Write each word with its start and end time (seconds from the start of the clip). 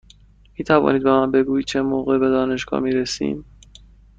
می 0.57 0.63
توانید 0.65 1.03
به 1.03 1.11
من 1.11 1.31
بگویید 1.31 1.67
چه 1.67 1.81
موقع 1.81 2.17
به 2.17 2.29
دانشگاه 2.29 2.79
می 2.79 2.91
رسیم؟ 2.91 3.45